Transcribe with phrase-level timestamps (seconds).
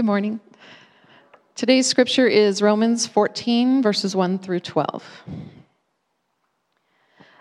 [0.00, 0.40] Good morning.
[1.54, 5.04] Today's scripture is Romans 14, verses 1 through 12.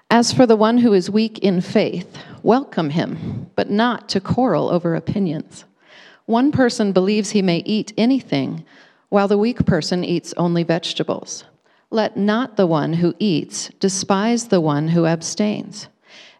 [0.09, 4.67] As for the one who is weak in faith, welcome him, but not to quarrel
[4.67, 5.63] over opinions.
[6.25, 8.65] One person believes he may eat anything,
[9.07, 11.45] while the weak person eats only vegetables.
[11.91, 15.87] Let not the one who eats despise the one who abstains.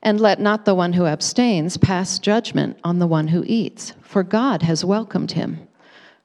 [0.04, 4.21] And let not the one who abstains pass judgment on the one who eats, for
[4.21, 5.65] God has welcomed him.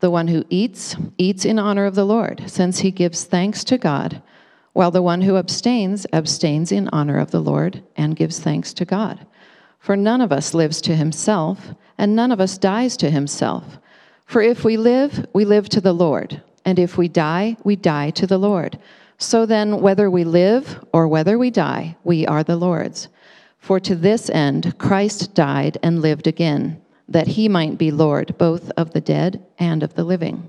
[0.00, 3.76] The one who eats, eats in honor of the Lord, since he gives thanks to
[3.76, 4.22] God,
[4.72, 8.86] while the one who abstains, abstains in honor of the Lord and gives thanks to
[8.86, 9.26] God.
[9.78, 13.78] For none of us lives to himself, and none of us dies to himself.
[14.24, 18.10] For if we live, we live to the Lord, and if we die, we die
[18.10, 18.78] to the Lord.
[19.18, 23.08] So then, whether we live or whether we die, we are the Lord's.
[23.58, 26.80] For to this end Christ died and lived again
[27.10, 30.48] that he might be Lord both of the dead and of the living.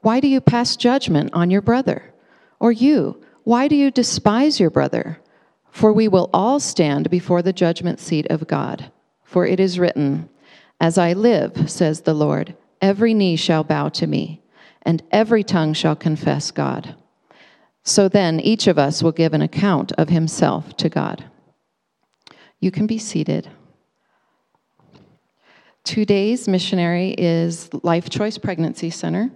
[0.00, 2.12] Why do you pass judgment on your brother?
[2.58, 5.20] Or you, why do you despise your brother?
[5.70, 8.90] For we will all stand before the judgment seat of God.
[9.22, 10.28] For it is written,
[10.80, 14.42] As I live, says the Lord, every knee shall bow to me,
[14.82, 16.94] and every tongue shall confess God.
[17.82, 21.24] So then each of us will give an account of himself to God.
[22.60, 23.50] You can be seated.
[25.84, 29.30] Today's missionary is Life Choice Pregnancy Center.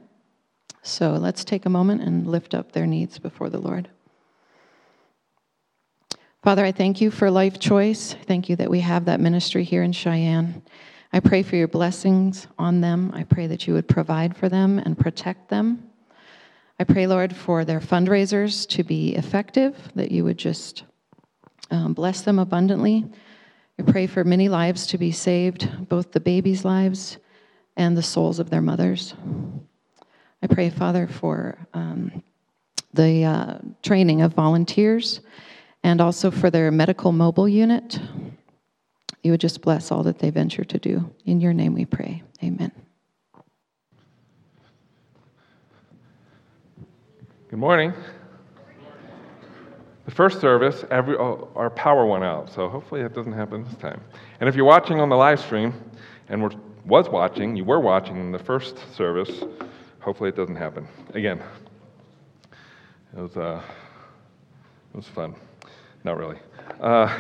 [0.82, 3.90] So let's take a moment and lift up their needs before the Lord.
[6.42, 8.16] Father, I thank you for Life Choice.
[8.24, 10.62] Thank you that we have that ministry here in Cheyenne.
[11.12, 13.12] I pray for your blessings on them.
[13.14, 15.90] I pray that you would provide for them and protect them.
[16.80, 20.84] I pray, Lord, for their fundraisers to be effective, that you would just
[21.70, 23.04] um, bless them abundantly.
[23.78, 27.18] I pray for many lives to be saved, both the babies' lives
[27.76, 29.14] and the souls of their mothers.
[30.42, 32.22] I pray, Father, for um,
[32.92, 35.20] the uh, training of volunteers
[35.84, 38.00] and also for their medical mobile unit.
[39.22, 41.08] You would just bless all that they venture to do.
[41.24, 42.22] In your name we pray.
[42.42, 42.72] Amen.
[47.48, 47.94] Good morning.
[50.08, 53.74] The first service, every, oh, our power went out, so hopefully that doesn't happen this
[53.74, 54.00] time.
[54.40, 55.74] And if you're watching on the live stream,
[56.30, 56.50] and were,
[56.86, 59.44] was watching, you were watching the first service,
[60.00, 61.42] hopefully it doesn't happen again.
[63.14, 63.60] It was, uh,
[64.94, 65.34] it was fun.
[66.04, 66.38] Not really.
[66.80, 67.14] Uh,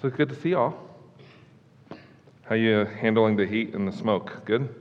[0.00, 0.74] so good to see y'all.
[2.48, 4.42] How you handling the heat and the smoke?
[4.46, 4.74] Good?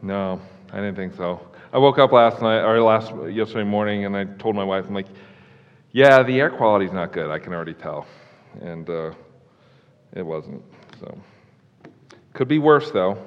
[0.00, 0.40] No,
[0.72, 1.40] I didn't think so.
[1.72, 4.94] I woke up last night or last yesterday morning, and I told my wife, I'm
[4.94, 5.08] like,
[5.90, 7.28] "Yeah, the air quality's not good.
[7.30, 8.06] I can already tell,"
[8.60, 9.10] and uh,
[10.14, 10.62] it wasn't.
[11.00, 11.18] So,
[12.34, 13.18] could be worse though.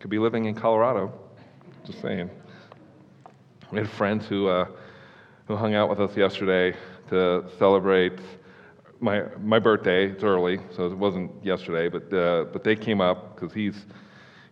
[0.00, 1.12] Could be living in Colorado.
[1.84, 2.28] Just saying.
[3.70, 4.66] We had friends who uh,
[5.46, 6.76] who hung out with us yesterday
[7.10, 8.18] to celebrate
[8.98, 10.08] my my birthday.
[10.08, 13.86] It's early, so it wasn't yesterday, but uh, but they came up because he's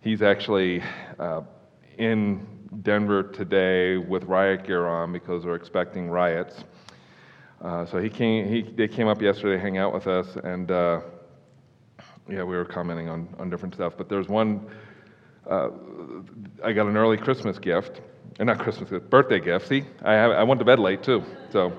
[0.03, 0.83] he's actually
[1.19, 1.43] uh,
[1.99, 6.65] in Denver today with riot gear on because we're expecting riots.
[7.63, 10.71] Uh, so he came, he, they came up yesterday, to hang out with us, and
[10.71, 11.01] uh,
[12.29, 13.95] yeah, we were commenting on, on different stuff.
[13.97, 14.67] But there's one,
[15.49, 15.71] uh,
[16.63, 18.01] I got an early Christmas gift,
[18.39, 19.69] and not Christmas gift, birthday gift.
[19.69, 21.73] See, I, have, I went to bed late too, so.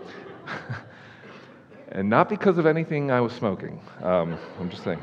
[1.90, 3.80] and not because of anything I was smoking.
[4.02, 5.02] Um, I'm just saying.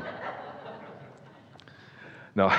[2.35, 2.51] No,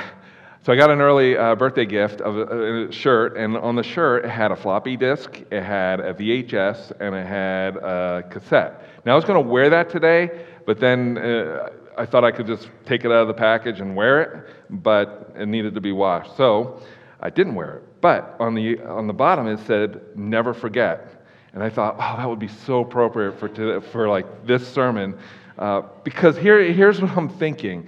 [0.65, 3.83] so I got an early uh, birthday gift of a, a, shirt, and on the
[3.83, 8.81] shirt it had a floppy disk, it had a VHS, and it had a cassette.
[9.05, 11.69] Now I was going to wear that today, but then uh,
[11.99, 15.35] I thought I could just take it out of the package and wear it, but
[15.37, 16.35] it needed to be washed.
[16.35, 16.81] So
[17.19, 18.01] I didn't wear it.
[18.01, 22.27] But on the on the bottom it said "Never forget," and I thought, oh, that
[22.27, 25.15] would be so appropriate for to, for like this sermon,
[25.59, 27.87] uh, because here here's what I'm thinking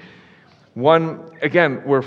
[0.77, 2.03] one, again, we're,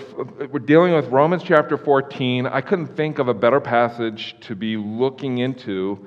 [0.52, 2.46] we're dealing with Romans chapter 14.
[2.46, 6.06] I couldn't think of a better passage to be looking into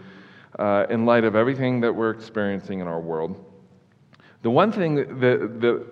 [0.57, 3.35] uh, in light of everything that we're experiencing in our world.
[4.43, 5.85] The one thing, the, the,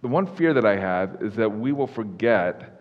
[0.00, 2.80] the one fear that I have is that we will forget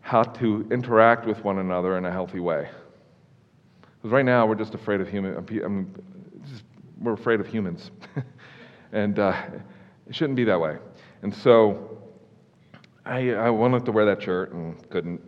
[0.00, 2.68] how to interact with one another in a healthy way.
[3.98, 5.36] Because right now we're just afraid of human.
[5.36, 5.94] I mean,
[6.50, 6.64] just,
[7.00, 7.92] we're afraid of humans,
[8.92, 9.40] and uh,
[10.08, 10.78] it shouldn't be that way.
[11.22, 11.98] And so
[13.04, 15.20] I, I wanted to wear that shirt and couldn't.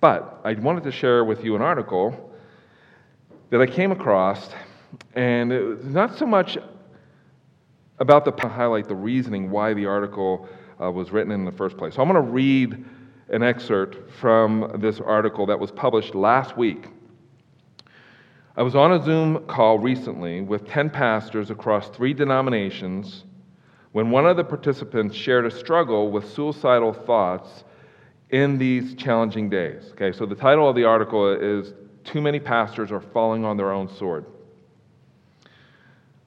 [0.00, 2.34] But I wanted to share with you an article
[3.50, 4.48] that I came across,
[5.14, 6.56] and it was not so much
[7.98, 10.48] about the highlight the reasoning why the article
[10.82, 11.94] uh, was written in the first place.
[11.94, 12.84] So I'm going to read
[13.28, 16.88] an excerpt from this article that was published last week.
[18.56, 23.24] I was on a Zoom call recently with 10 pastors across three denominations
[23.92, 27.64] when one of the participants shared a struggle with suicidal thoughts
[28.30, 29.90] in these challenging days.
[29.92, 31.74] Okay, so the title of the article is
[32.04, 34.24] Too Many Pastors Are Falling on Their Own Sword.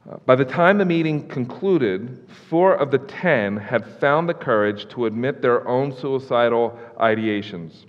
[0.09, 4.87] Uh, by the time the meeting concluded, four of the ten had found the courage
[4.89, 7.85] to admit their own suicidal ideations.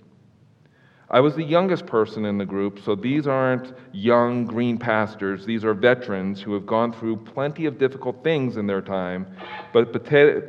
[1.09, 5.45] I was the youngest person in the group, so these aren't young green pastors.
[5.45, 9.25] These are veterans who have gone through plenty of difficult things in their time,
[9.71, 9.93] but,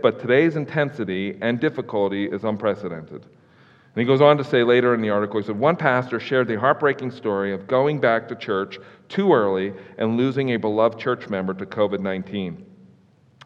[0.02, 3.22] but today's intensity and difficulty is unprecedented.
[3.22, 6.48] And he goes on to say later in the article, he said, One pastor shared
[6.48, 11.28] the heartbreaking story of going back to church too early and losing a beloved church
[11.28, 12.64] member to COVID 19.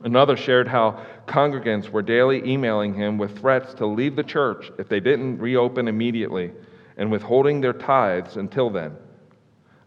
[0.02, 4.88] Another shared how congregants were daily emailing him with threats to leave the church if
[4.88, 6.52] they didn't reopen immediately
[6.96, 8.96] and withholding their tithes until then.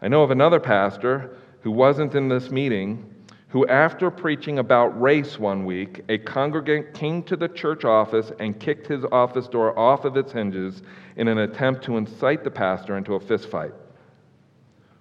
[0.02, 3.12] I know of another pastor who wasn't in this meeting
[3.48, 8.58] who, after preaching about race one week, a congregant came to the church office and
[8.60, 10.82] kicked his office door off of its hinges
[11.16, 13.72] in an attempt to incite the pastor into a fistfight.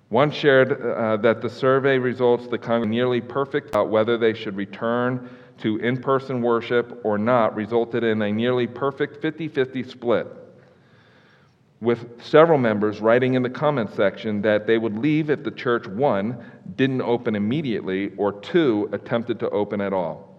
[0.09, 4.55] One shared uh, that the survey results the congregant nearly perfect about whether they should
[4.55, 10.27] return to in person worship or not resulted in a nearly perfect 50 50 split
[11.81, 15.87] with several members writing in the comment section that they would leave if the church,
[15.87, 16.43] one,
[16.75, 20.31] didn't open immediately, or two, attempted to open at all.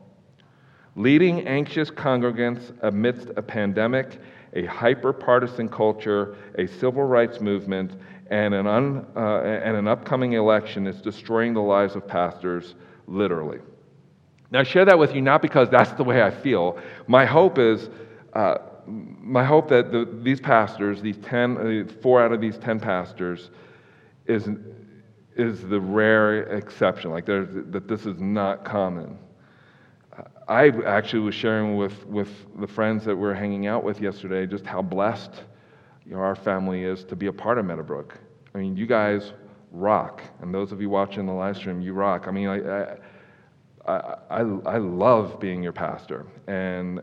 [0.96, 4.18] Leading anxious congregants amidst a pandemic,
[4.54, 7.92] a hyper partisan culture, a civil rights movement,
[8.30, 12.74] and an, un, uh, and an upcoming election is destroying the lives of pastors,
[13.06, 13.58] literally.
[14.50, 16.78] Now, I share that with you not because that's the way I feel.
[17.06, 17.90] My hope is.
[18.32, 21.56] Uh, my hope that the, these pastors, these 10,
[21.88, 23.50] uh, four out of these 10 pastors,
[24.26, 24.48] is,
[25.36, 29.18] is the rare exception, like that this is not common.
[30.48, 32.28] I actually was sharing with, with
[32.60, 35.42] the friends that we are hanging out with yesterday just how blessed
[36.06, 38.16] you know, our family is to be a part of Meadowbrook.
[38.54, 39.32] I mean, you guys
[39.72, 42.28] rock, and those of you watching the live stream, you rock.
[42.28, 42.96] I mean, I,
[43.86, 47.00] I, I, I love being your pastor, and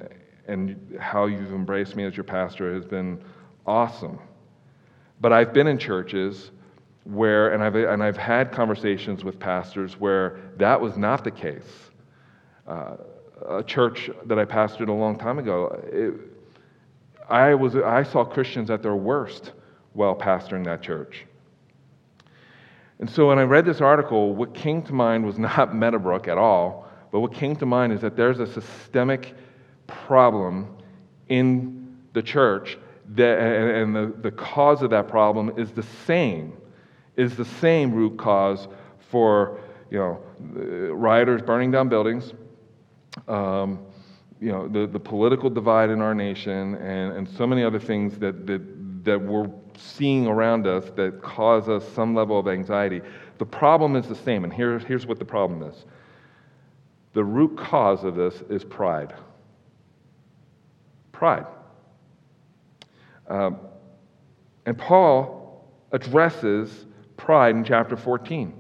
[0.47, 3.23] and how you've embraced me as your pastor has been
[3.65, 4.19] awesome.
[5.21, 6.51] But I've been in churches
[7.05, 11.91] where, and I've, and I've had conversations with pastors where that was not the case.
[12.67, 12.95] Uh,
[13.47, 16.13] a church that I pastored a long time ago, it,
[17.29, 19.51] I, was, I saw Christians at their worst
[19.93, 21.25] while pastoring that church.
[22.99, 26.37] And so when I read this article, what came to mind was not Meadowbrook at
[26.37, 29.35] all, but what came to mind is that there's a systemic
[29.88, 30.75] problem
[31.30, 32.77] in the church,
[33.15, 36.53] that, and the, the cause of that problem is the same,
[37.15, 38.67] is the same root cause
[39.10, 40.19] for you know,
[40.93, 42.34] rioters burning down buildings,
[43.27, 43.79] um,
[44.41, 48.17] you know, the, the political divide in our nation, and, and so many other things
[48.17, 48.62] that, that,
[49.05, 53.01] that we're seeing around us that cause us some level of anxiety.
[53.38, 55.86] The problem is the same, and here, here's what the problem is
[57.13, 59.13] the root cause of this is pride
[61.13, 61.46] pride.
[63.29, 63.58] Um,
[64.65, 68.53] and Paul addresses pride in chapter 14.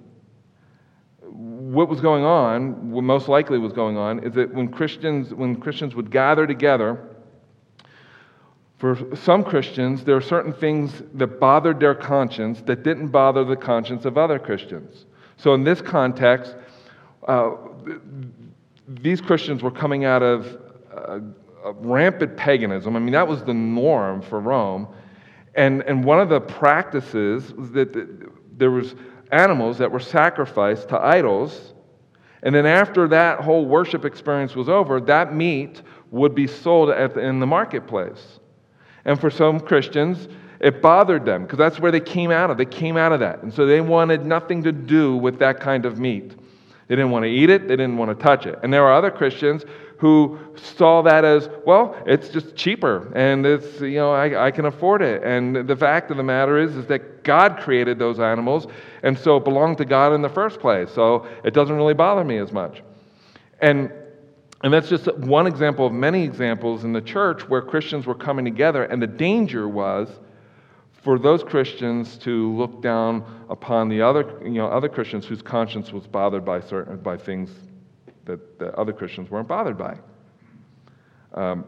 [1.19, 5.57] What was going on, what most likely was going on, is that when Christians, when
[5.57, 7.09] Christians would gather together,
[8.77, 13.55] for some Christians, there are certain things that bothered their conscience that didn't bother the
[13.55, 15.05] conscience of other Christians.
[15.37, 16.55] So, in this context,
[17.27, 17.51] uh,
[18.87, 20.57] these Christians were coming out of
[20.93, 21.19] uh,
[21.71, 22.95] rampant paganism.
[22.95, 24.87] I mean, that was the norm for Rome.
[25.55, 28.95] And, and one of the practices was that there was
[29.31, 31.73] animals that were sacrificed to idols.
[32.43, 37.19] And then after that whole worship experience was over, that meat would be sold the,
[37.19, 38.39] in the marketplace.
[39.05, 40.27] And for some Christians,
[40.59, 42.57] it bothered them because that's where they came out of.
[42.57, 43.43] They came out of that.
[43.43, 46.35] And so they wanted nothing to do with that kind of meat.
[46.87, 48.59] They didn't want to eat it, they didn't want to touch it.
[48.63, 49.65] And there were other Christians
[49.97, 54.65] who saw that as, well, it's just cheaper and it's, you know, I, I can
[54.65, 55.23] afford it.
[55.23, 58.67] And the fact of the matter is, is that God created those animals
[59.03, 60.91] and so it belonged to God in the first place.
[60.91, 62.83] So it doesn't really bother me as much.
[63.61, 63.91] And
[64.63, 68.45] and that's just one example of many examples in the church where Christians were coming
[68.45, 70.07] together, and the danger was
[71.03, 75.91] for those Christians to look down upon the other, you know, other Christians whose conscience
[75.91, 77.51] was bothered by certain by things
[78.23, 79.97] that the other Christians weren't bothered by.
[81.33, 81.65] Um,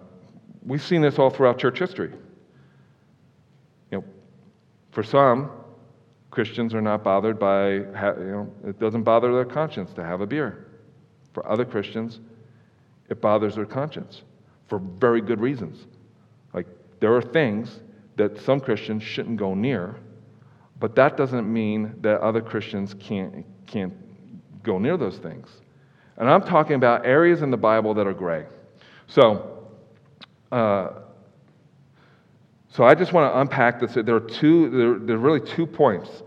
[0.66, 2.14] we've seen this all throughout church history.
[3.92, 4.04] You know,
[4.92, 5.52] for some,
[6.32, 10.28] Christians are not bothered by, you know, it doesn't bother their conscience to have a
[10.28, 10.68] beer.
[11.34, 12.22] For other Christians,
[13.10, 14.22] it bothers their conscience
[14.68, 15.88] for very good reasons.
[16.54, 16.68] Like,
[17.02, 17.82] there are things
[18.18, 19.96] that some Christians shouldn't go near,
[20.80, 23.94] but that doesn't mean that other Christians can't, can't
[24.64, 25.50] go near those things.
[26.18, 28.46] And I'm talking about areas in the Bible that are gray.
[29.08, 29.68] So,
[30.52, 30.90] uh,
[32.70, 33.94] so I just want to unpack this.
[33.94, 36.24] There are two, there, there are really two points.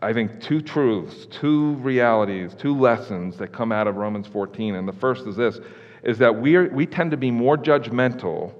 [0.00, 4.76] I think two truths, two realities, two lessons that come out of Romans 14.
[4.76, 5.60] And the first is this
[6.04, 8.54] is that we, are, we tend to be more judgmental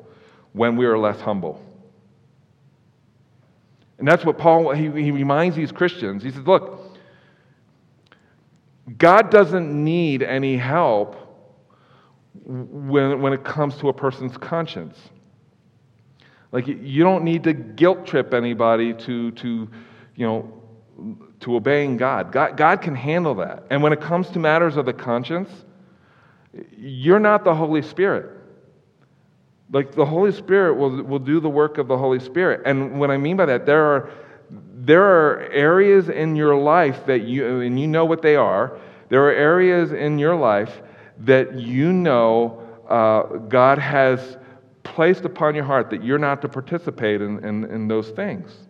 [0.52, 1.64] when we are less humble.
[3.98, 6.22] And that's what Paul, he, he reminds these Christians.
[6.22, 6.96] He says, look,
[8.96, 11.16] God doesn't need any help
[12.44, 14.96] when, when it comes to a person's conscience.
[16.52, 19.68] Like, you don't need to guilt trip anybody to, to
[20.14, 20.52] you know,
[21.40, 22.32] to obeying God.
[22.32, 22.56] God.
[22.56, 23.64] God can handle that.
[23.70, 25.50] And when it comes to matters of the conscience,
[26.76, 28.37] you're not the Holy Spirit.
[29.70, 32.62] Like the Holy Spirit will, will do the work of the Holy Spirit.
[32.64, 34.10] And what I mean by that, there are,
[34.50, 39.24] there are areas in your life that you, and you know what they are, there
[39.26, 40.82] are areas in your life
[41.20, 44.38] that you know uh, God has
[44.82, 48.67] placed upon your heart that you're not to participate in, in, in those things.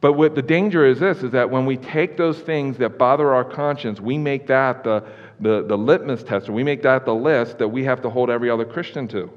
[0.00, 3.34] But what the danger is this is that when we take those things that bother
[3.34, 5.02] our conscience, we make that the,
[5.40, 8.28] the, the litmus test, or we make that the list that we have to hold
[8.30, 9.30] every other Christian to.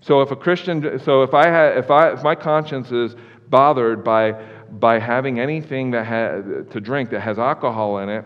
[0.00, 3.16] So if a Christian, so if I had, if I, if my conscience is
[3.48, 8.24] bothered by, by having anything that ha, to drink that has alcohol in it,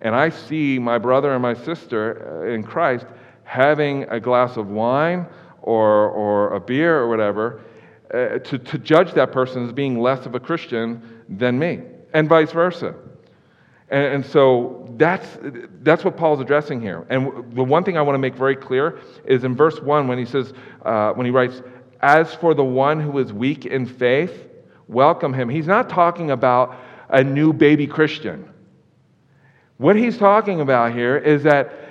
[0.00, 3.06] and I see my brother and my sister uh, in Christ
[3.44, 5.26] having a glass of wine
[5.62, 7.62] or, or a beer or whatever,
[8.12, 11.80] uh, to, to judge that person as being less of a Christian than me,
[12.14, 12.94] and vice versa.
[13.90, 15.26] And, and, so that's,
[15.82, 17.06] that's what Paul's addressing here.
[17.08, 20.18] And the one thing I want to make very clear is in verse 1 when
[20.18, 20.52] he says,
[20.84, 21.62] uh, when he writes,
[22.00, 24.46] As for the one who is weak in faith,
[24.88, 25.48] welcome him.
[25.48, 26.76] He's not talking about
[27.08, 28.48] a new baby Christian.
[29.78, 31.87] What he's talking about here is that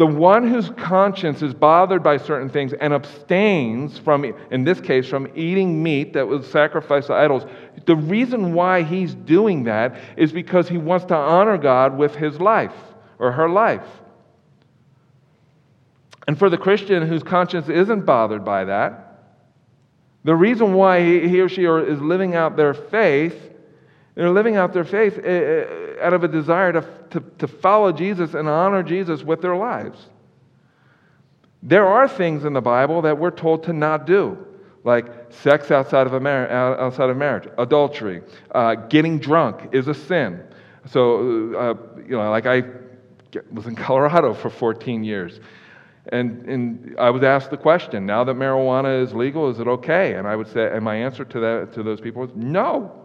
[0.00, 5.06] the one whose conscience is bothered by certain things and abstains from, in this case,
[5.06, 7.44] from eating meat that was sacrificed to idols,
[7.84, 12.40] the reason why he's doing that is because he wants to honor God with his
[12.40, 12.72] life
[13.18, 13.84] or her life.
[16.26, 19.34] And for the Christian whose conscience isn't bothered by that,
[20.24, 23.38] the reason why he or she is living out their faith
[24.20, 25.64] they're living out their faith eh, eh,
[26.02, 29.98] out of a desire to, to, to follow Jesus and honor Jesus with their lives.
[31.62, 34.36] There are things in the Bible that we're told to not do,
[34.84, 38.20] like sex outside of, mar- outside of marriage, adultery,
[38.54, 40.44] uh, getting drunk is a sin.
[40.84, 42.64] So, uh, you know, like I
[43.50, 45.40] was in Colorado for 14 years.
[46.12, 50.16] And, and I was asked the question, now that marijuana is legal, is it okay?
[50.16, 52.99] And I would say, and my answer to, that, to those people was, no.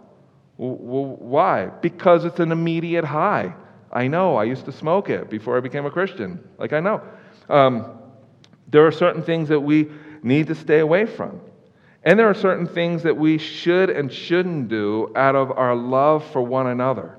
[0.58, 1.68] Well, why?
[1.68, 3.54] Because it's an immediate high.
[3.92, 4.36] I know.
[4.36, 6.48] I used to smoke it before I became a Christian.
[6.58, 7.02] Like, I know.
[7.50, 8.00] Um,
[8.68, 9.90] there are certain things that we
[10.24, 11.40] need to stay away from.
[12.04, 16.26] And there are certain things that we should and shouldn't do out of our love
[16.32, 17.18] for one another.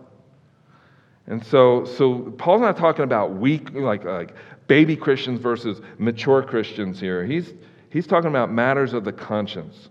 [1.26, 4.35] And so, so Paul's not talking about weak, like, like
[4.69, 7.25] baby Christians versus mature Christians here.
[7.25, 7.52] He's,
[7.90, 9.88] he's talking about matters of the conscience.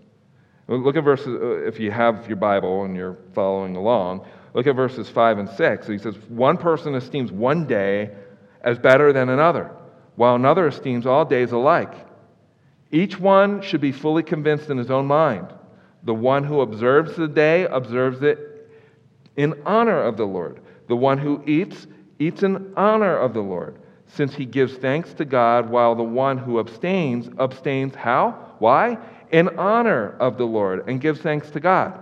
[0.68, 4.74] Look at verses, uh, if you have your Bible and you're following along, look at
[4.74, 5.86] verses 5 and 6.
[5.86, 8.10] He says, One person esteems one day
[8.62, 9.70] as better than another,
[10.16, 11.94] while another esteems all days alike.
[12.90, 15.52] Each one should be fully convinced in his own mind.
[16.02, 18.70] The one who observes the day observes it
[19.36, 20.60] in honor of the Lord.
[20.88, 21.86] The one who eats,
[22.18, 26.38] eats in honor of the Lord, since he gives thanks to God, while the one
[26.38, 28.54] who abstains, abstains how?
[28.58, 28.98] Why?
[29.30, 32.00] In honor of the Lord and give thanks to God.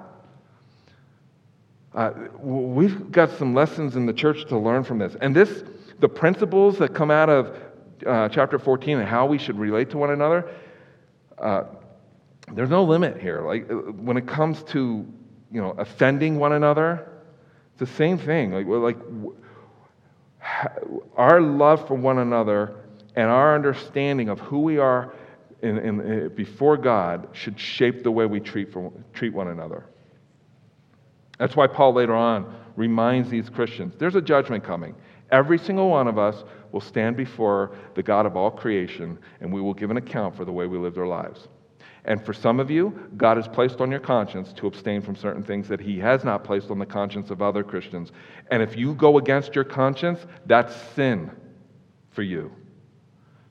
[1.94, 5.16] Uh, we've got some lessons in the church to learn from this.
[5.20, 5.62] And this,
[6.00, 7.56] the principles that come out of
[8.04, 10.50] uh, chapter 14 and how we should relate to one another,
[11.38, 11.64] uh,
[12.52, 13.42] there's no limit here.
[13.42, 15.06] Like uh, when it comes to
[15.52, 17.08] you know offending one another,
[17.70, 18.52] it's the same thing.
[18.52, 18.98] Like like
[21.16, 22.74] our love for one another
[23.16, 25.12] and our understanding of who we are
[25.64, 29.86] in, in, eh, before God should shape the way we treat, for, treat one another.
[31.38, 34.94] That's why Paul later on reminds these Christians there's a judgment coming.
[35.32, 39.60] Every single one of us will stand before the God of all creation, and we
[39.60, 41.48] will give an account for the way we lived our lives.
[42.04, 45.42] And for some of you, God has placed on your conscience to abstain from certain
[45.42, 48.12] things that He has not placed on the conscience of other Christians.
[48.50, 51.30] And if you go against your conscience, that's sin
[52.10, 52.52] for you.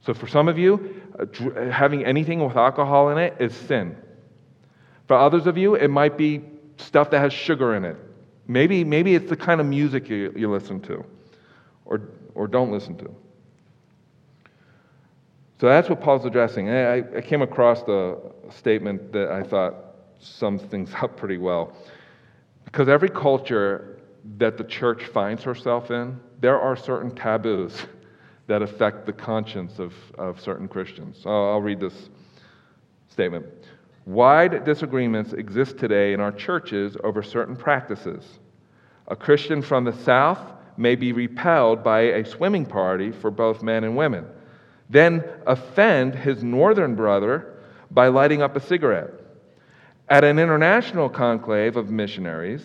[0.05, 1.01] So for some of you,
[1.72, 3.98] having anything with alcohol in it is sin.
[5.08, 6.41] For others of you, it might be
[6.77, 7.98] stuff that has sugar in it.
[8.48, 11.05] Maybe, maybe it's the kind of music you, you listen to
[11.86, 12.01] or,
[12.36, 13.15] or don't listen to.
[15.60, 16.70] So that's what Paul's addressing.
[16.70, 18.17] I, I came across a
[18.50, 19.75] statement that I thought
[20.20, 21.75] sums things up pretty well.
[22.65, 24.00] Because every culture
[24.38, 27.86] that the church finds herself in, there are certain taboos
[28.47, 31.21] that affect the conscience of, of certain Christians.
[31.25, 32.09] I'll, I'll read this
[33.09, 33.45] statement.
[34.05, 38.39] Wide disagreements exist today in our churches over certain practices.
[39.07, 40.39] A Christian from the South
[40.75, 44.25] may be repelled by a swimming party for both men and women
[44.89, 47.57] then offend his northern brother
[47.91, 49.12] by lighting up a cigarette.
[50.09, 52.63] At an international conclave of missionaries,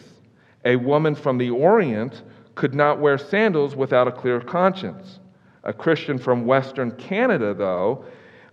[0.65, 2.23] a woman from the Orient
[2.55, 5.21] could not wear sandals without a clear conscience.
[5.69, 8.03] A Christian from Western Canada, though,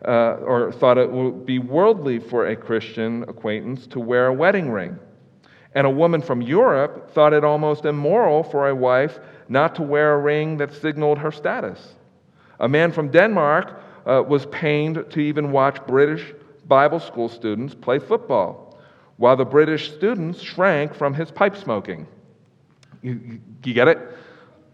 [0.06, 4.70] uh, or thought it would be worldly for a Christian acquaintance to wear a wedding
[4.70, 5.00] ring.
[5.76, 10.16] And a woman from Europe thought it almost immoral for a wife not to wear
[10.16, 11.96] a ring that signaled her status.
[12.60, 16.34] A man from Denmark uh, was pained to even watch British
[16.68, 18.78] Bible school students play football,
[19.16, 22.08] while the British students shrank from his pipe smoking.
[23.02, 24.00] You, you get it?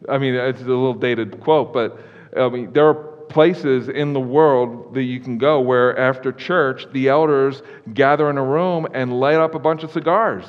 [0.10, 2.00] I mean, it's a little dated quote, but
[2.38, 6.86] I mean, there are places in the world that you can go where after church,
[6.92, 7.64] the elders
[7.94, 10.46] gather in a room and light up a bunch of cigars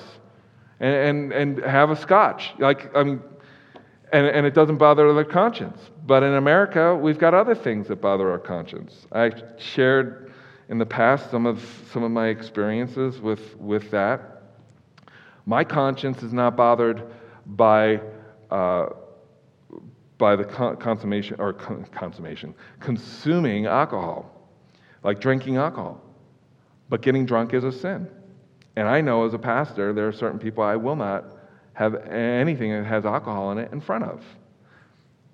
[0.81, 2.53] and, and, and have a scotch.
[2.59, 3.23] Like, I mean,
[4.13, 5.79] and, and it doesn't bother their conscience.
[6.05, 9.07] But in America, we've got other things that bother our conscience.
[9.13, 10.33] I shared
[10.69, 14.43] in the past some of, some of my experiences with, with that.
[15.47, 17.03] My conscience is not bothered
[17.47, 18.01] by,
[18.51, 18.87] uh,
[20.23, 24.31] by the con- consummation, or consummation, consuming alcohol,
[25.03, 26.01] like drinking alcohol.
[26.89, 28.09] But getting drunk is a sin.
[28.77, 31.25] And I know as a pastor, there are certain people I will not
[31.73, 34.23] have anything that has alcohol in it in front of.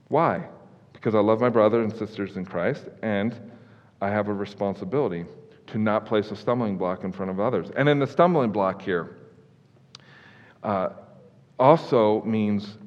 [0.08, 0.46] Why?
[0.94, 3.38] Because I love my brothers and sisters in Christ, and
[4.00, 5.26] I have a responsibility
[5.66, 7.68] to not place a stumbling block in front of others.
[7.76, 9.18] And in the stumbling block here,
[10.62, 10.88] uh,
[11.58, 12.78] also means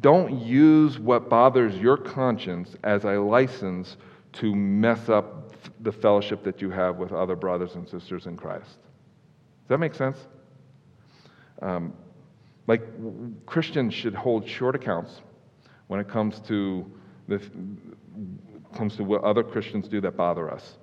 [0.00, 3.96] don't use what bothers your conscience as a license
[4.34, 8.66] to mess up the fellowship that you have with other brothers and sisters in Christ.
[8.66, 10.18] Does that make sense?
[11.62, 11.94] Um,
[12.66, 12.82] like
[13.46, 15.22] Christians should hold short accounts
[15.86, 16.90] when it comes to
[17.26, 17.40] the,
[18.74, 20.76] comes to what other Christians do that bother us.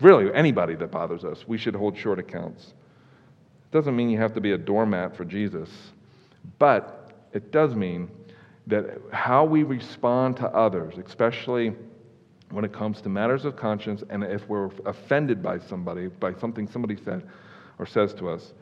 [0.00, 2.68] Really, anybody that bothers us, we should hold short accounts.
[2.68, 5.70] It doesn't mean you have to be a doormat for Jesus,
[6.58, 7.01] but
[7.32, 8.10] it does mean
[8.66, 11.74] that how we respond to others, especially
[12.50, 16.68] when it comes to matters of conscience, and if we're offended by somebody, by something
[16.68, 17.26] somebody said
[17.78, 18.52] or says to us,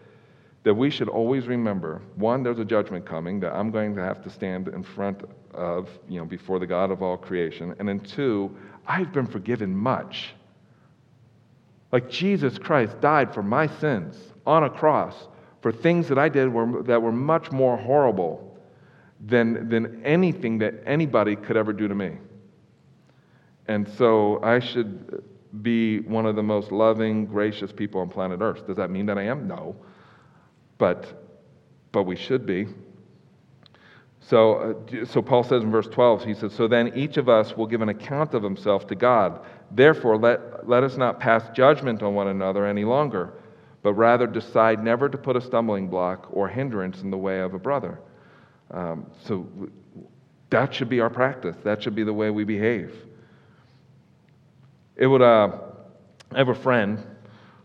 [0.62, 4.22] that we should always remember one, there's a judgment coming that I'm going to have
[4.22, 7.74] to stand in front of, you know, before the God of all creation.
[7.78, 8.54] And then two,
[8.86, 10.34] I've been forgiven much.
[11.92, 15.28] Like Jesus Christ died for my sins on a cross
[15.62, 18.49] for things that I did were, that were much more horrible
[19.20, 22.16] than, than anything that anybody could ever do to me.
[23.68, 25.22] And so I should
[25.62, 28.66] be one of the most loving, gracious people on planet Earth.
[28.66, 29.46] Does that mean that I am?
[29.46, 29.76] No
[30.80, 31.22] but,
[31.92, 32.66] but we should be.
[34.20, 37.56] So, uh, so Paul says in verse 12, he says, So then each of us
[37.56, 39.44] will give an account of himself to God.
[39.70, 43.34] Therefore, let, let us not pass judgment on one another any longer,
[43.82, 47.54] but rather decide never to put a stumbling block or hindrance in the way of
[47.54, 48.00] a brother.
[48.70, 49.46] Um, so
[50.50, 51.56] that should be our practice.
[51.64, 52.94] That should be the way we behave.
[54.96, 55.58] It would, uh,
[56.32, 57.02] I have a friend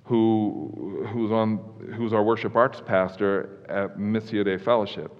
[0.06, 1.58] who, who's, on,
[1.96, 5.12] who's our worship arts pastor at Missio Dei Fellowship.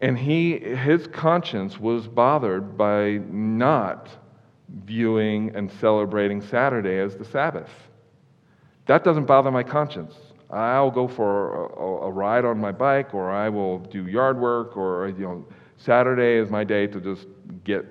[0.00, 4.08] And he, his conscience was bothered by not
[4.84, 7.70] viewing and celebrating Saturday as the Sabbath.
[8.86, 10.14] That doesn't bother my conscience.
[10.50, 14.76] I'll go for a, a, ride on my bike, or I will do yard work,
[14.76, 15.44] or you know,
[15.78, 17.26] Saturday is my day to just
[17.64, 17.84] get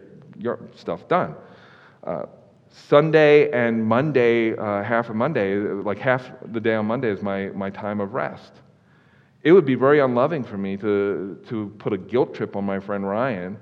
[0.76, 1.36] stuff done.
[2.04, 2.26] Uh,
[2.70, 7.48] Sunday and Monday, uh, half of Monday, like half the day on Monday is my,
[7.50, 8.54] my time of rest.
[9.44, 12.80] It would be very unloving for me to, to put a guilt trip on my
[12.80, 13.58] friend Ryan,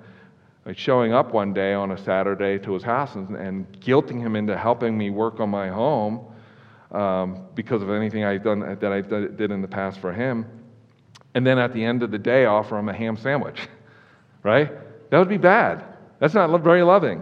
[0.65, 4.35] like showing up one day on a Saturday to his house and, and guilting him
[4.35, 6.30] into helping me work on my home
[6.91, 10.45] um, because of anything I've done that I did in the past for him.
[11.33, 13.67] And then at the end of the day, offer him a ham sandwich,
[14.43, 14.69] right?
[15.09, 15.83] That would be bad.
[16.19, 17.21] That's not very loving.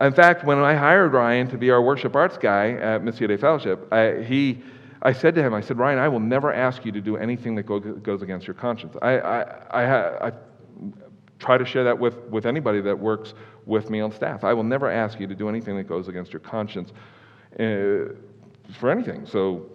[0.00, 3.36] In fact, when I hired Ryan to be our worship arts guy at Missio Dei
[3.36, 4.62] Fellowship, I, he,
[5.02, 7.54] I said to him, I said, Ryan, I will never ask you to do anything
[7.56, 8.94] that go, goes against your conscience.
[9.00, 10.32] I, I, I, I
[11.38, 14.44] try to share that with, with anybody that works with me on staff.
[14.44, 16.92] I will never ask you to do anything that goes against your conscience
[17.58, 18.12] uh,
[18.78, 19.26] for anything.
[19.26, 19.66] So,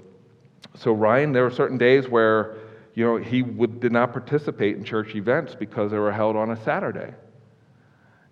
[0.75, 2.57] so Ryan, there were certain days where
[2.93, 6.51] you know, he would, did not participate in church events because they were held on
[6.51, 7.13] a Saturday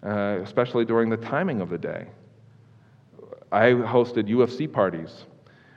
[0.03, 2.07] uh, especially during the timing of the day.
[3.51, 5.25] I hosted UFC parties,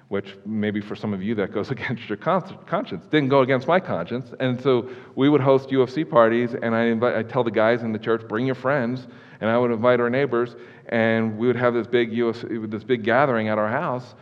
[0.09, 3.07] which maybe for some of you that goes against your conscience.
[3.07, 4.33] Didn't go against my conscience.
[4.41, 7.93] And so we would host UFC parties, and I invite, I tell the guys in
[7.93, 9.07] the church, bring your friends,
[9.41, 10.55] and I would invite our neighbors,
[10.89, 14.15] and we would have this big UFC, this big gathering at our house,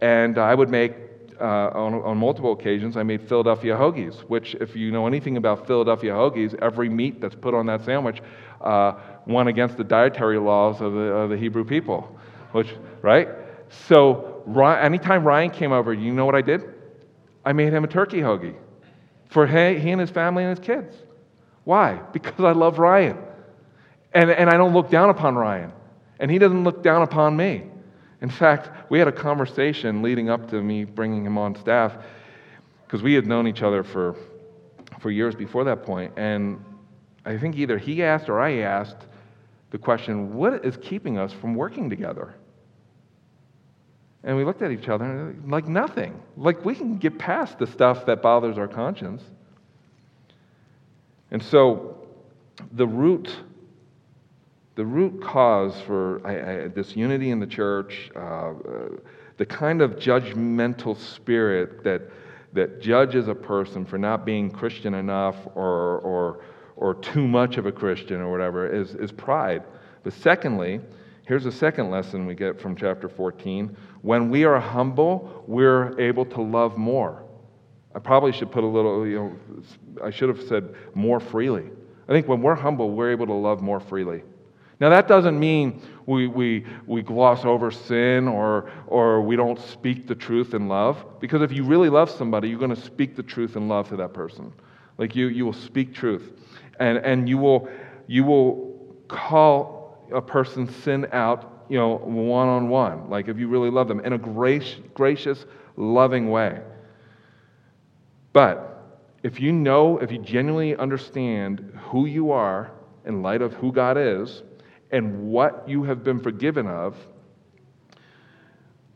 [0.00, 0.94] and I would make
[1.40, 5.66] uh, on, on, multiple occasions, I made Philadelphia hoagies, which, if you know anything about
[5.66, 8.20] Philadelphia hoagies, every meat that's put on that sandwich
[8.60, 8.94] uh,
[9.26, 12.18] went against the dietary laws of the, of the Hebrew people,
[12.50, 13.28] which, right?
[13.86, 14.42] So
[14.82, 16.62] anytime Ryan came over, you know what I did?
[17.44, 18.56] I made him a turkey hoagie
[19.28, 20.94] for he, he and his family and his kids.
[21.64, 22.00] Why?
[22.12, 23.18] Because I love Ryan.
[24.12, 25.72] And, and I don't look down upon Ryan.
[26.18, 27.64] And he doesn't look down upon me.
[28.20, 31.96] In fact, we had a conversation leading up to me bringing him on staff
[32.84, 34.16] because we had known each other for,
[35.00, 36.12] for years before that point.
[36.16, 36.64] And
[37.24, 39.06] I think either he asked or I asked
[39.70, 42.34] the question, what is keeping us from working together?
[44.24, 46.20] And we looked at each other like nothing.
[46.36, 49.22] Like we can get past the stuff that bothers our conscience.
[51.30, 51.98] And so
[52.72, 53.30] the root,
[54.78, 58.52] the root cause for I, I, this unity in the church, uh, uh,
[59.36, 62.02] the kind of judgmental spirit that,
[62.52, 66.40] that judges a person for not being Christian enough or, or
[66.76, 69.64] or too much of a Christian or whatever is, is pride.
[70.04, 70.80] But secondly,
[71.26, 73.76] here's a second lesson we get from chapter 14.
[74.02, 77.24] When we are humble, we're able to love more.
[77.96, 79.36] I probably should put a little, you know,
[80.04, 81.64] I should have said more freely.
[82.08, 84.22] I think when we're humble, we're able to love more freely.
[84.80, 90.06] Now, that doesn't mean we, we, we gloss over sin or, or we don't speak
[90.06, 93.22] the truth in love, because if you really love somebody, you're going to speak the
[93.22, 94.52] truth in love to that person.
[94.96, 96.32] Like you, you will speak truth
[96.78, 97.68] and, and you, will,
[98.06, 103.48] you will call a person's sin out, you know, one on one, like if you
[103.48, 105.44] really love them, in a grace, gracious,
[105.76, 106.60] loving way.
[108.32, 112.70] But if you know, if you genuinely understand who you are
[113.04, 114.42] in light of who God is
[114.90, 116.96] and what you have been forgiven of,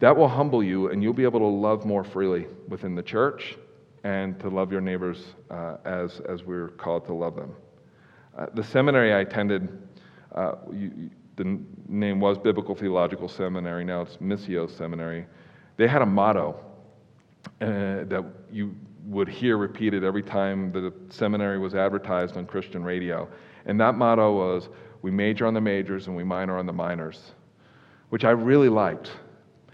[0.01, 3.57] that will humble you and you'll be able to love more freely within the church
[4.05, 7.55] and to love your neighbors uh, as, as we're called to love them.
[8.37, 9.79] Uh, the seminary I attended,
[10.35, 15.27] uh, you, the name was Biblical Theological Seminary, now it's Missio Seminary.
[15.77, 16.59] They had a motto
[17.61, 17.67] uh,
[18.05, 18.75] that you
[19.07, 23.29] would hear repeated every time the seminary was advertised on Christian radio.
[23.67, 24.69] And that motto was,
[25.03, 27.33] We major on the majors and we minor on the minors,
[28.11, 29.11] which I really liked.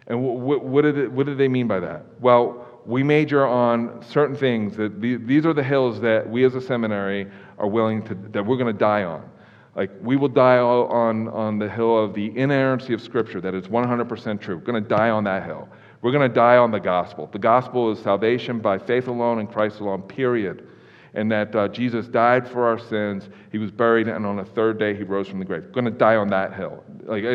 [0.07, 2.07] And what, did, it, what did they mean by that?
[2.19, 6.61] Well, we major on certain things that these are the hills that we as a
[6.61, 9.29] seminary are willing to that we're going to die on.
[9.77, 13.69] Like we will die on on the hill of the inerrancy of scripture that is
[13.69, 14.57] 100% true.
[14.57, 15.69] We're going to die on that hill.
[16.01, 17.29] We're going to die on the gospel.
[17.31, 20.67] The gospel is salvation by faith alone in christ alone period
[21.15, 24.79] and that uh, jesus died for our sins he was buried and on the third
[24.79, 27.29] day he rose from the grave going to die on that hill like uh,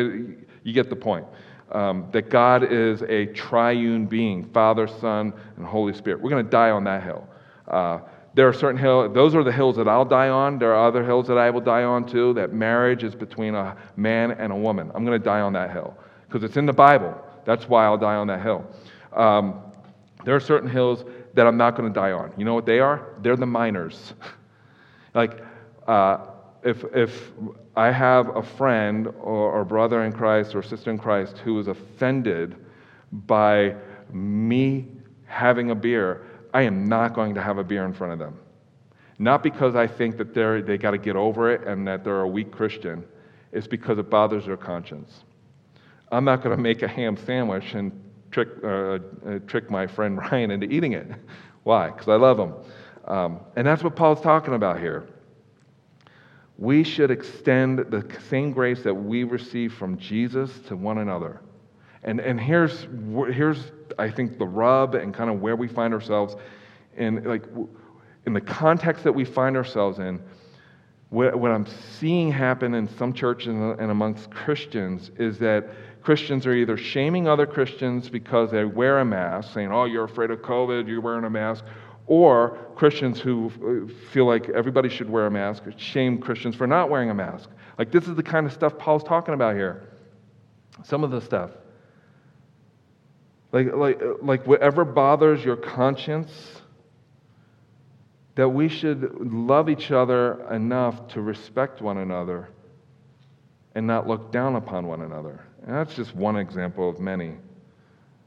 [0.64, 1.26] you get the point
[1.72, 6.20] um, that God is a triune being Father, Son, and Holy Spirit.
[6.20, 7.26] We're going to die on that hill.
[7.66, 8.00] Uh,
[8.34, 10.58] there are certain hills, those are the hills that I'll die on.
[10.58, 13.76] There are other hills that I will die on too, that marriage is between a
[13.96, 14.90] man and a woman.
[14.94, 17.98] I'm going to die on that hill because it's in the Bible That's why I'll
[17.98, 18.64] die on that hill.
[19.12, 19.60] Um,
[20.24, 22.32] there are certain hills that I'm not going to die on.
[22.36, 23.14] You know what they are?
[23.20, 24.14] They're the minors.
[25.14, 25.42] like,
[25.86, 26.26] uh,
[26.62, 27.32] if, if
[27.76, 31.68] I have a friend or, or brother in Christ or sister in Christ who is
[31.68, 32.56] offended
[33.12, 33.74] by
[34.12, 34.86] me
[35.26, 38.38] having a beer, I am not going to have a beer in front of them.
[39.18, 42.22] Not because I think that they're, they got to get over it and that they're
[42.22, 43.04] a weak Christian.
[43.52, 45.24] It's because it bothers their conscience.
[46.10, 47.92] I'm not going to make a ham sandwich and
[48.34, 51.06] trick, uh, uh, trick my friend Ryan into eating it.
[51.62, 51.90] Why?
[51.90, 52.52] Because I love him.
[53.06, 55.06] Um, and that's what Paul's talking about here.
[56.58, 61.40] We should extend the same grace that we receive from Jesus to one another.
[62.02, 62.86] And, and here's,
[63.32, 66.36] here's, I think, the rub and kind of where we find ourselves
[66.96, 67.44] in, like,
[68.26, 70.20] in the context that we find ourselves in.
[71.10, 71.66] What, what I'm
[71.98, 75.68] seeing happen in some churches and amongst Christians is that
[76.04, 80.30] Christians are either shaming other Christians because they wear a mask, saying, oh, you're afraid
[80.30, 81.64] of COVID, you're wearing a mask,
[82.06, 87.08] or Christians who feel like everybody should wear a mask, shame Christians for not wearing
[87.08, 87.48] a mask.
[87.78, 89.88] Like, this is the kind of stuff Paul's talking about here.
[90.82, 91.50] Some of the stuff.
[93.52, 96.30] Like, like, like whatever bothers your conscience,
[98.34, 102.50] that we should love each other enough to respect one another
[103.74, 105.40] and not look down upon one another.
[105.66, 107.34] And that's just one example of many.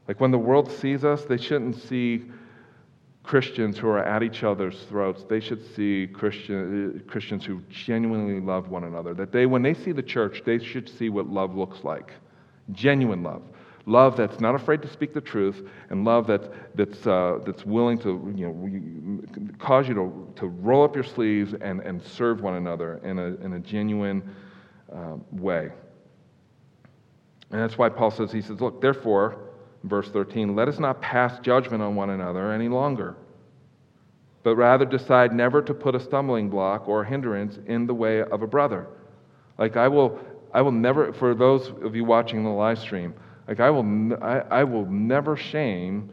[0.06, 2.24] Like when the world sees us, they shouldn't see
[3.22, 5.24] Christians who are at each other's throats.
[5.28, 9.14] They should see Christian, Christians who genuinely love one another.
[9.14, 12.12] That they, when they see the church, they should see what love looks like
[12.72, 13.42] genuine love.
[13.86, 17.98] Love that's not afraid to speak the truth, and love that, that's, uh, that's willing
[17.98, 22.54] to you know, cause you to, to roll up your sleeves and, and serve one
[22.54, 24.22] another in a, in a genuine
[24.94, 25.70] uh, way.
[27.50, 29.38] And that's why Paul says, he says, Look, therefore,
[29.84, 33.16] verse 13, let us not pass judgment on one another any longer,
[34.42, 38.42] but rather decide never to put a stumbling block or hindrance in the way of
[38.42, 38.86] a brother.
[39.56, 40.20] Like, I will,
[40.52, 43.14] I will never, for those of you watching the live stream,
[43.46, 46.12] like, I will, I, I will never shame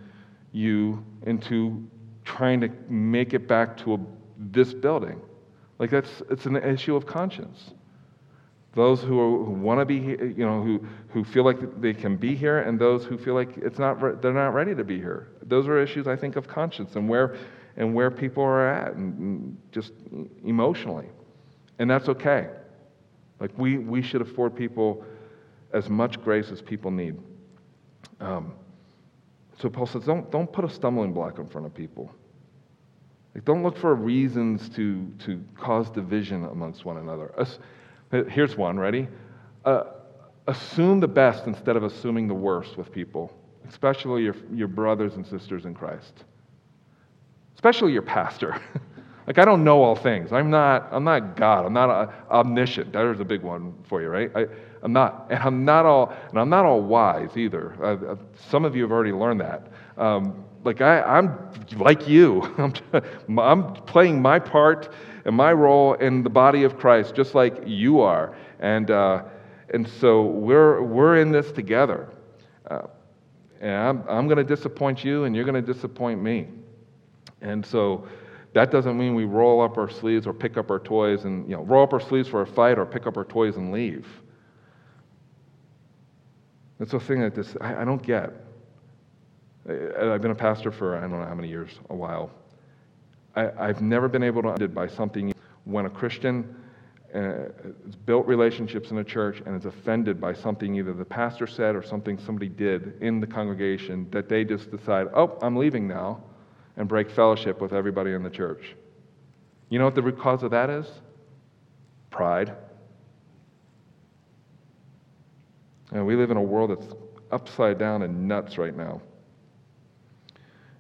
[0.54, 1.86] you into
[2.24, 4.00] trying to make it back to a,
[4.38, 5.20] this building.
[5.80, 7.72] Like, that's, it's an issue of conscience
[8.76, 12.36] those who, who want to be, you know, who, who feel like they can be
[12.36, 15.30] here, and those who feel like it's not, they're not ready to be here.
[15.44, 17.38] Those are issues, I think, of conscience and where,
[17.78, 19.94] and where people are at, and, and just
[20.44, 21.08] emotionally.
[21.80, 22.50] And that's okay.
[23.40, 25.06] Like, we, we should afford people
[25.74, 27.18] as much grace as people need.
[28.20, 28.54] Um,
[29.58, 32.14] so Paul says, don't, don't put a stumbling block in front of people.
[33.34, 37.34] Like, don't look for reasons to, to cause division amongst one another.
[38.24, 39.08] Here's one, ready?
[39.64, 39.84] Uh,
[40.48, 43.32] assume the best instead of assuming the worst with people,
[43.68, 46.24] especially your, your brothers and sisters in Christ,
[47.56, 48.60] especially your pastor.
[49.28, 50.32] like, I don't know all things.
[50.32, 51.66] I'm not, I'm not God.
[51.66, 52.94] I'm not uh, omniscient.
[52.94, 54.32] There's a big one for you, right?
[54.36, 54.46] I,
[54.84, 55.28] I'm not.
[55.32, 57.76] And I'm not all, and I'm not all wise either.
[57.82, 58.16] Uh, uh
[58.50, 59.68] some of you have already learned that.
[59.98, 61.38] Um, like, I, am
[61.78, 62.42] like you.
[62.58, 64.94] I'm, I'm playing my part
[65.26, 68.36] and my role in the body of Christ, just like you are.
[68.60, 69.24] And, uh,
[69.74, 72.10] and so we're, we're in this together.
[72.70, 72.84] Uh,
[73.60, 76.48] and I'm, I'm going to disappoint you, and you're going to disappoint me.
[77.42, 78.08] And so
[78.54, 81.56] that doesn't mean we roll up our sleeves or pick up our toys and, you
[81.56, 84.08] know, roll up our sleeves for a fight or pick up our toys and leave.
[86.78, 88.32] That's the thing that this, I, I don't get.
[89.68, 92.30] I've been a pastor for I don't know how many years, a while.
[93.36, 95.34] I, have never been able to buy something
[95.66, 96.56] when a Christian
[97.14, 101.48] uh, has built relationships in a church and is offended by something either the pastor
[101.48, 105.88] said or something somebody did in the congregation that they just decide, oh, I'm leaving
[105.88, 106.24] now,
[106.78, 108.76] and break fellowship with everybody in the church.
[109.70, 110.88] You know what the root cause of that is?
[112.10, 112.54] Pride.
[115.92, 116.94] And we live in a world that's
[117.32, 119.02] upside down and nuts right now.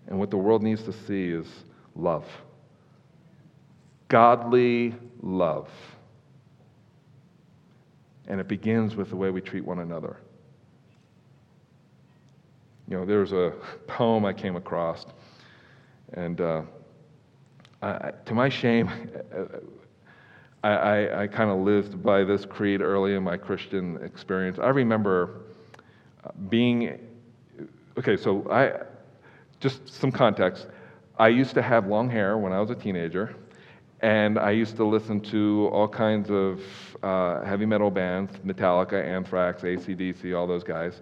[0.08, 1.48] And what the world needs to see is
[1.96, 2.26] love
[4.08, 5.70] godly love.
[8.28, 10.18] And it begins with the way we treat one another.
[12.88, 13.54] You know, there's a
[13.88, 15.06] poem I came across,
[16.14, 16.62] and uh,
[17.82, 18.90] I, to my shame,
[20.64, 24.60] I, I, I kind of lived by this creed early in my Christian experience.
[24.60, 25.42] I remember
[26.50, 27.00] being,
[27.98, 28.84] okay, so I,
[29.60, 30.68] just some context.
[31.18, 33.36] I used to have long hair when I was a teenager.
[34.06, 36.62] And I used to listen to all kinds of
[37.02, 41.02] uh, heavy metal bands Metallica, Anthrax, ACDC, all those guys.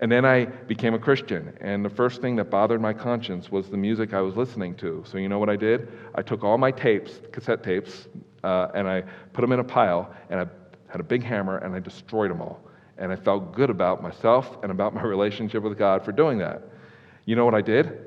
[0.00, 3.70] And then I became a Christian, and the first thing that bothered my conscience was
[3.70, 5.04] the music I was listening to.
[5.06, 5.86] So, you know what I did?
[6.16, 8.08] I took all my tapes, cassette tapes,
[8.42, 9.02] uh, and I
[9.32, 10.46] put them in a pile, and I
[10.88, 12.60] had a big hammer, and I destroyed them all.
[12.98, 16.64] And I felt good about myself and about my relationship with God for doing that.
[17.24, 18.00] You know what I did?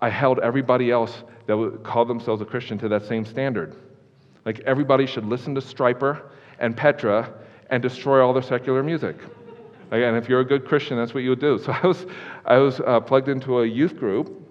[0.00, 3.76] I held everybody else that would call themselves a Christian to that same standard.
[4.44, 6.22] Like everybody should listen to Stryper
[6.58, 7.32] and Petra
[7.70, 9.16] and destroy all their secular music.
[9.90, 11.58] And if you're a good Christian, that's what you would do.
[11.64, 12.06] So I was,
[12.44, 14.42] I was uh, plugged into a youth group,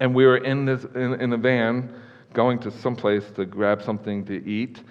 [0.00, 1.94] and we were in, this, in, in the van
[2.32, 4.82] going to some place to grab something to eat,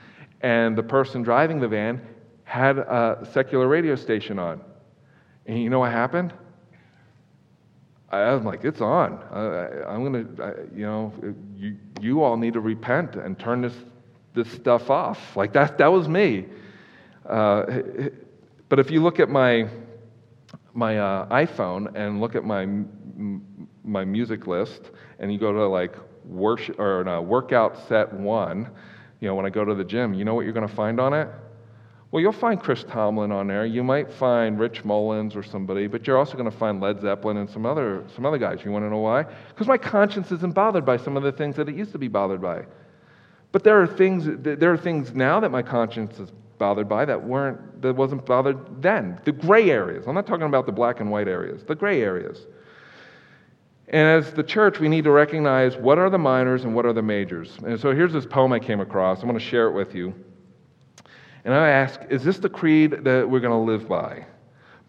[0.42, 2.02] and the person driving the van
[2.44, 4.62] had a secular radio station on.
[5.46, 6.34] And you know what happened?
[8.12, 9.19] I was like, it's on.
[9.32, 11.13] I, am going to, you know,
[11.56, 13.76] you, you all need to repent and turn this,
[14.34, 15.38] this stuff off.
[15.38, 16.45] Like, that, that was me.
[17.28, 17.65] Uh,
[18.67, 19.69] but if you look at my,
[20.74, 22.67] my uh, iPhone and look at my,
[23.84, 25.95] my music list, and you go to like
[26.26, 28.69] worship, or no, workout set one,
[29.19, 31.00] you know, when I go to the gym, you know what you're going to find
[31.00, 31.28] on it?
[32.12, 33.65] Well, you'll find Chris Tomlin on there.
[33.65, 37.38] You might find Rich Mullins or somebody, but you're also going to find Led Zeppelin
[37.38, 38.62] and some other, some other guys.
[38.65, 39.24] You want to know why?
[39.50, 42.08] Because my conscience isn't bothered by some of the things that it used to be
[42.08, 42.65] bothered by.
[43.52, 47.24] But there are things, there are things now that my conscience is bothered by that
[47.24, 49.19] weren't that wasn't bothered then.
[49.24, 50.06] The gray areas.
[50.08, 51.63] I'm not talking about the black and white areas.
[51.63, 52.45] The gray areas.
[53.88, 56.93] And as the church, we need to recognize what are the minors and what are
[56.93, 57.58] the majors.
[57.65, 59.22] And so here's this poem I came across.
[59.22, 60.13] I'm going to share it with you.
[61.45, 64.25] And I ask, is this the creed that we're going to live by?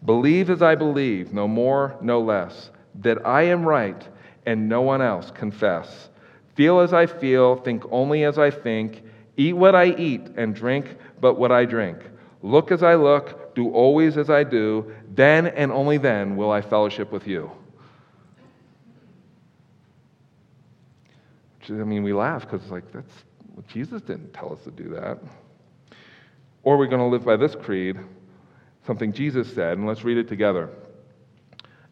[0.05, 4.07] Believe as I believe, no more, no less, that I am right
[4.45, 6.09] and no one else confess.
[6.55, 9.03] Feel as I feel, think only as I think,
[9.37, 11.99] eat what I eat, and drink but what I drink.
[12.41, 16.61] Look as I look, do always as I do, then and only then will I
[16.61, 17.51] fellowship with you.
[21.69, 23.13] I mean, we laugh because it's like, that's,
[23.69, 25.19] Jesus didn't tell us to do that.
[26.63, 27.97] Or we're going to live by this creed,
[28.85, 30.69] something Jesus said, and let's read it together.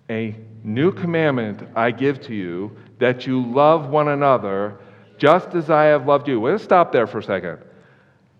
[0.09, 4.77] A new commandment I give to you, that you love one another
[5.17, 6.41] just as I have loved you.
[6.41, 7.59] Let's stop there for a second.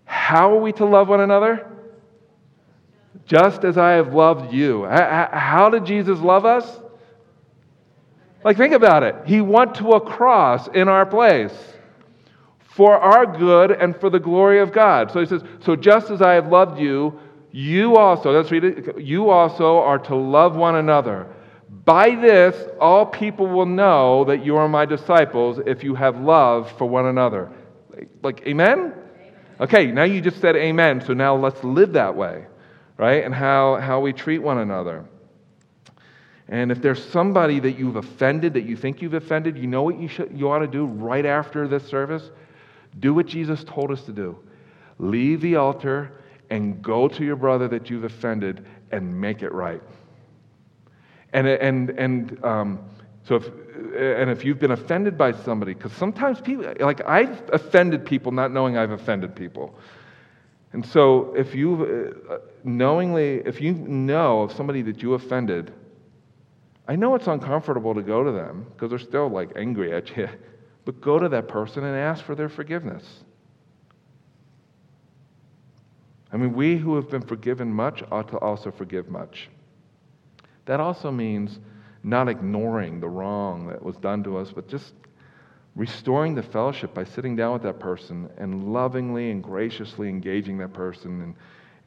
[0.04, 1.66] How are we to love one another?
[3.26, 4.84] Just as I have loved you.
[4.86, 6.80] How did Jesus love us?
[8.42, 9.14] Like, think about it.
[9.26, 11.52] He went to a cross in our place
[12.70, 15.10] for our good and for the glory of God.
[15.10, 17.18] So he says, So just as I have loved you,
[17.50, 21.26] you also, let's read it, you also are to love one another.
[21.84, 26.70] By this, all people will know that you are my disciples if you have love
[26.78, 27.50] for one another.
[27.92, 28.94] Like, like amen?
[29.58, 32.46] Okay, now you just said amen, so now let's live that way,
[32.96, 33.24] right?
[33.24, 35.04] And how, how we treat one another.
[36.48, 39.98] And if there's somebody that you've offended, that you think you've offended, you know what
[39.98, 42.30] you, should, you ought to do right after this service?
[42.98, 44.36] Do what Jesus told us to do.
[44.98, 46.12] Leave the altar
[46.50, 49.82] and go to your brother that you've offended and make it right.
[51.32, 52.80] And, and, and um,
[53.24, 58.04] so if, and if you've been offended by somebody, because sometimes people, like I've offended
[58.04, 59.78] people not knowing I've offended people.
[60.72, 65.72] And so if you uh, knowingly, if you know of somebody that you offended,
[66.86, 70.28] I know it's uncomfortable to go to them because they're still like angry at you,
[70.90, 73.04] but go to that person and ask for their forgiveness.
[76.32, 79.48] I mean, we who have been forgiven much ought to also forgive much.
[80.66, 81.60] That also means
[82.02, 84.94] not ignoring the wrong that was done to us, but just
[85.76, 90.72] restoring the fellowship by sitting down with that person and lovingly and graciously engaging that
[90.72, 91.34] person and,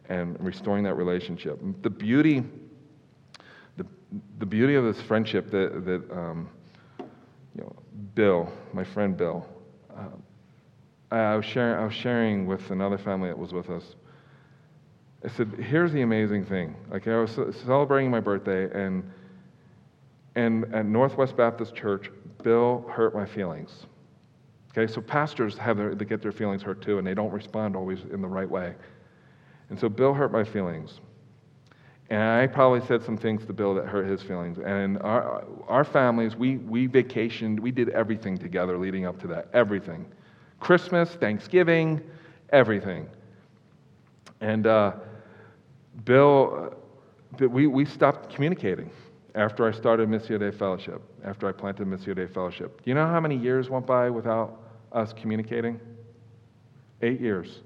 [0.07, 1.59] and restoring that relationship.
[1.81, 2.41] The beauty,
[3.75, 3.85] the,
[4.39, 6.49] the beauty of this friendship that, that um,
[8.15, 9.45] Bill, my friend Bill,
[9.95, 13.95] uh, I, was sharing, I was sharing with another family that was with us.
[15.23, 16.75] I said, here's the amazing thing.
[16.91, 19.03] Like I was celebrating my birthday and
[20.35, 22.09] and at Northwest Baptist Church,
[22.43, 23.85] Bill hurt my feelings.
[24.71, 27.75] Okay, so pastors have their, they get their feelings hurt too, and they don't respond
[27.75, 28.73] always in the right way.
[29.69, 30.99] And so Bill hurt my feelings.
[32.09, 34.59] And I probably said some things to Bill that hurt his feelings.
[34.59, 39.47] And our, our families, we, we vacationed, we did everything together leading up to that.
[39.53, 40.05] Everything.
[40.59, 42.01] Christmas, Thanksgiving,
[42.51, 43.07] everything.
[44.41, 44.93] And uh,
[46.05, 46.71] Bill,
[47.41, 48.89] uh, we, we stopped communicating
[49.35, 52.83] after I started Missio Dei Fellowship, after I planted Missio Dei Fellowship.
[52.83, 54.61] Do you know how many years went by without
[54.91, 55.79] us communicating?
[57.01, 57.61] Eight years.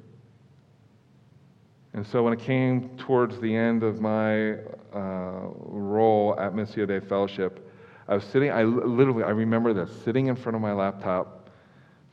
[1.97, 4.51] And so when it came towards the end of my
[4.93, 7.73] uh, role at Missio Dei Fellowship,
[8.07, 11.49] I was sitting, I literally, I remember this, sitting in front of my laptop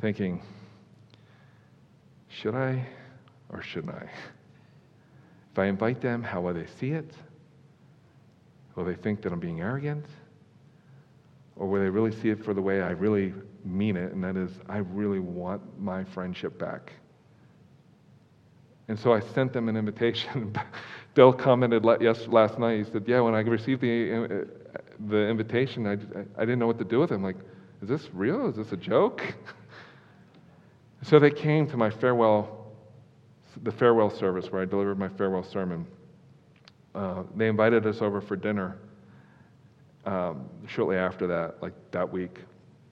[0.01, 0.43] thinking,
[2.28, 2.87] should I
[3.51, 4.09] or shouldn't I?
[5.53, 7.12] If I invite them, how will they see it?
[8.76, 10.07] Will they think that I'm being arrogant?
[11.57, 13.35] Or will they really see it for the way I really
[13.66, 16.95] mean it, and that is, I really want my friendship back?
[18.89, 20.55] And so I sent them an invitation.
[21.14, 22.78] Bill commented last night.
[22.78, 24.78] He said, Yeah, when I received the, uh,
[25.09, 27.14] the invitation, I, I didn't know what to do with it.
[27.14, 27.37] I'm like,
[27.82, 28.49] Is this real?
[28.49, 29.22] Is this a joke?
[31.03, 32.72] so they came to my farewell,
[33.62, 35.87] the farewell service where I delivered my farewell sermon.
[36.95, 38.76] Uh, they invited us over for dinner
[40.05, 42.41] um, shortly after that, like that week.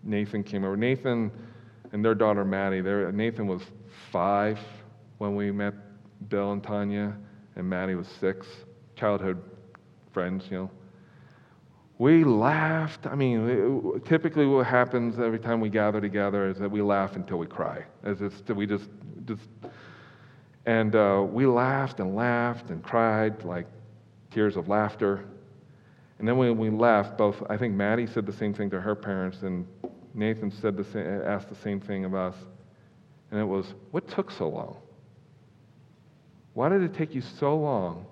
[0.03, 0.76] Nathan came over.
[0.76, 1.30] Nathan
[1.93, 3.62] and their daughter Maddie, Nathan was
[4.11, 4.59] five
[5.22, 5.72] when we met
[6.28, 7.16] Bill and Tanya,
[7.54, 8.44] and Maddie was six,
[8.96, 9.40] childhood
[10.12, 10.70] friends, you know.
[11.98, 13.06] We laughed.
[13.06, 17.38] I mean, typically what happens every time we gather together is that we laugh until
[17.38, 17.84] we cry.
[18.02, 18.88] As it's, we just,
[19.24, 19.42] just,
[20.66, 23.68] and uh, we laughed and laughed and cried like
[24.32, 25.24] tears of laughter.
[26.18, 28.96] And then when we left, both I think Maddie said the same thing to her
[28.96, 29.68] parents, and
[30.14, 32.34] Nathan said the same, asked the same thing of us.
[33.30, 34.78] And it was, what took so long?
[36.55, 38.07] Why did it take you so long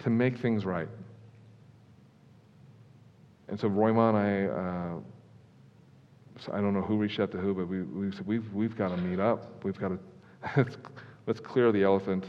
[0.00, 0.88] to make things right?
[3.48, 5.00] And so Roymond, I, uh,
[6.52, 8.88] I don't know who reached out to who, but we, we said, we've, we've got
[8.88, 9.64] to meet up.
[9.64, 9.98] We've got to,
[10.56, 10.76] let's,
[11.26, 12.26] let's clear the elephant.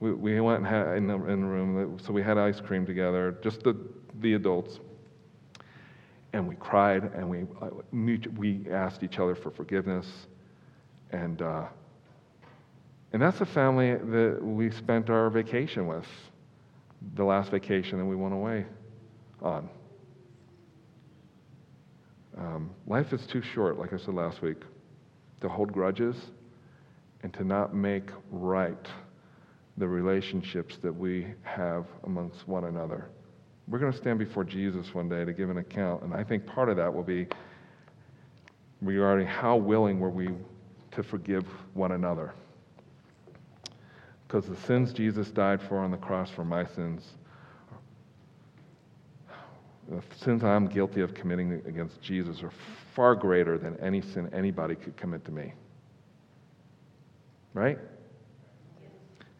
[0.00, 2.86] We, we went and had, in, the, in the room, so we had ice cream
[2.86, 3.76] together, just the,
[4.20, 4.78] the adults.
[6.32, 7.70] And we cried and we, uh,
[8.36, 10.06] we asked each other for forgiveness.
[11.10, 11.66] And, uh,
[13.12, 16.06] and that's the family that we spent our vacation with,
[17.14, 18.66] the last vacation that we went away
[19.42, 19.68] on.
[22.36, 24.58] Um, life is too short, like I said last week,
[25.40, 26.16] to hold grudges
[27.22, 28.86] and to not make right
[29.78, 33.08] the relationships that we have amongst one another.
[33.68, 36.46] We're going to stand before Jesus one day to give an account, and I think
[36.46, 37.26] part of that will be
[38.80, 40.28] regarding how willing were we
[40.92, 41.44] to forgive
[41.74, 42.32] one another.
[44.26, 47.04] Because the sins Jesus died for on the cross for my sins,
[49.88, 52.50] the sins I'm guilty of committing against Jesus are
[52.94, 55.52] far greater than any sin anybody could commit to me.
[57.54, 57.78] Right?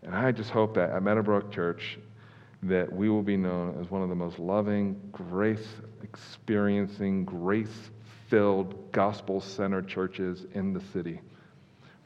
[0.02, 1.98] And I just hope that at Meadowbrook Church,
[2.62, 5.66] that we will be known as one of the most loving, grace
[6.02, 7.90] experiencing, grace
[8.28, 11.20] filled, gospel centered churches in the city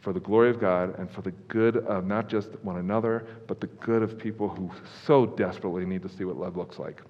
[0.00, 3.60] for the glory of God and for the good of not just one another, but
[3.60, 4.70] the good of people who
[5.04, 7.02] so desperately need to see what love looks like.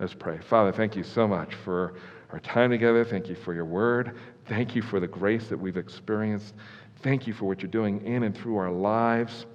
[0.00, 0.38] Let's pray.
[0.38, 1.94] Father, thank you so much for
[2.32, 3.04] our time together.
[3.04, 4.16] Thank you for your word.
[4.46, 6.54] Thank you for the grace that we've experienced.
[7.02, 9.46] Thank you for what you're doing in and through our lives.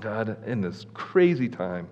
[0.00, 1.88] God, in this crazy time,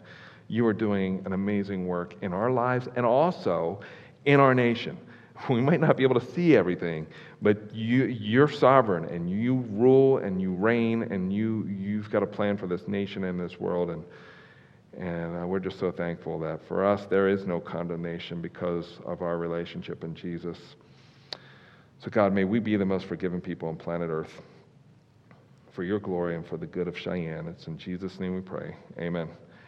[0.48, 3.80] you are doing an amazing work in our lives and also
[4.24, 4.98] in our nation.
[5.48, 7.06] We might not be able to see everything,
[7.40, 12.26] but you, you're sovereign and you rule and you reign and you, you've got a
[12.26, 13.90] plan for this nation and this world.
[13.90, 14.04] And,
[14.98, 19.22] and uh, we're just so thankful that for us there is no condemnation because of
[19.22, 20.58] our relationship in Jesus.
[22.00, 24.40] So, God, may we be the most forgiven people on planet Earth
[25.72, 27.46] for your glory and for the good of Cheyenne.
[27.46, 28.74] It's in Jesus' name we pray.
[28.98, 29.28] Amen.